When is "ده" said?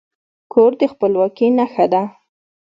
1.93-2.03